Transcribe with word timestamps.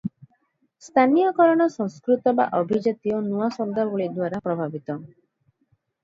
ସ୍ଥାନୀୟକରଣ 0.83 1.67
ସଂସ୍କୃତ 1.73 2.33
ବା 2.39 2.47
ଅଭିଜାତୀୟ 2.59 3.19
ନୂଆ 3.25 3.49
ଶବ୍ଦାବଳୀଦ୍ୱାରା 3.57 4.41
ପ୍ରଭାବିତ। 4.49 4.97